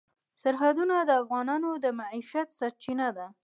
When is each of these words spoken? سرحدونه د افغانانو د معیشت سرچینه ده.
سرحدونه 0.41 0.95
د 1.03 1.11
افغانانو 1.21 1.69
د 1.83 1.85
معیشت 1.99 2.47
سرچینه 2.59 3.07
ده. 3.17 3.27